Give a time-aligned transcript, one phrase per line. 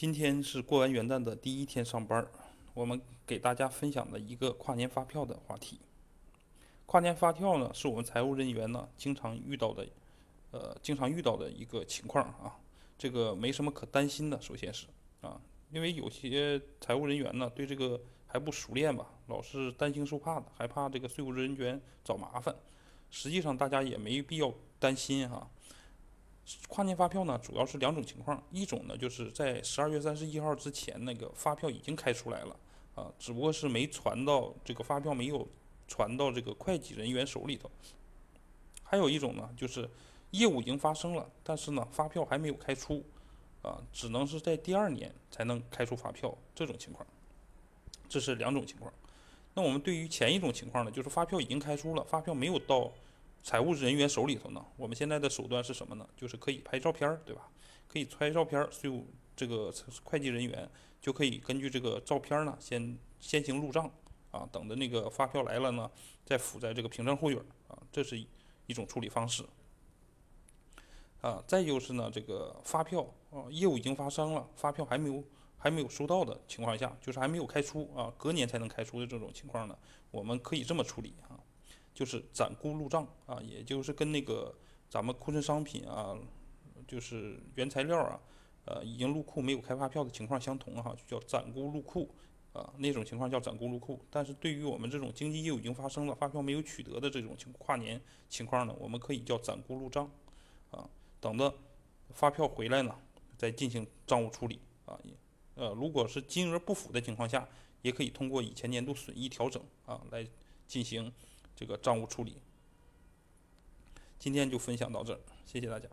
[0.00, 2.26] 今天是过完元旦的第一天上班，
[2.72, 5.78] 我们给大家分享的一个跨年发票的话题。
[6.86, 9.86] 跨年发票呢，是我们财务人员呢经常遇到的，
[10.52, 12.56] 呃，经常遇到的一个情况啊。
[12.96, 14.86] 这个没什么可担心的，首先是
[15.20, 15.38] 啊，
[15.70, 22.56] 因为有些财务人员呢对这个还不熟练吧，老是担惊受怕的，害怕这个税务人员找麻烦。
[23.10, 25.46] 实际上大家也没必要担心哈。
[26.68, 32.56] 跨年发票呢，主要是两种情况，一种呢就是在十二月三十一号之前，那个发票已经开出来了，
[32.94, 35.46] 啊，只不过是没传到这个发票没有
[35.86, 37.70] 传到这个会计人员手里头。
[38.82, 39.88] 还有一种呢，就是
[40.30, 43.04] 业务已经发生了，但是呢发票还没有开出，
[43.62, 47.06] 啊，只能是在第二年才能开出发票这种情况。
[48.08, 48.92] 这是两种情况。
[49.54, 52.90] 那我们对于前一种情况呢，就是发票已经开出了，发票没有到。
[53.42, 56.08] 财务人员手里头呢，我们现在的手段是什么呢？
[56.16, 57.48] 就是可以拍照片儿，对吧？
[57.88, 59.72] 可以拍照片儿，税务这个
[60.04, 63.90] 会计人员就可以根据这个照片儿呢，先先行入账
[64.30, 65.90] 啊，等着那个发票来了呢，
[66.24, 68.18] 再附在这个凭证后影啊，这是
[68.66, 69.44] 一种处理方式。
[71.20, 75.24] 啊，再就是呢，这个发票啊，业务已经发生了，发票还没有
[75.58, 79.76] 还没有收到的情况下，就是还没有开出啊，隔年才能开出的这种情况呢，
[80.10, 81.40] 我们可以这么处理啊。
[82.00, 84.54] 就是暂估入账啊，也就是跟那个
[84.88, 86.18] 咱们库存商品啊，
[86.88, 88.18] 就是原材料啊，
[88.64, 92.10] 呃，已经入库没有开发票的情况相同哈，就叫暂估入库
[92.54, 94.02] 啊，那种情况叫暂估入库。
[94.08, 100.10] 但是对于我们这种经济业务已经发生了，发票没有取得的这种情跨年情况呢，我们可以叫暂估入账
[100.70, 100.88] 啊，
[101.20, 101.54] 等着
[102.14, 102.96] 发票回来呢，
[103.36, 104.98] 再进行账务处理啊。
[105.54, 107.46] 呃，如果是金额不符的情况下，
[107.82, 110.26] 也可以通过以前年度损益调整啊来
[110.66, 111.12] 进行。
[111.60, 112.38] 这个账务处理，
[114.18, 115.86] 今天就分享到这儿，谢谢大家。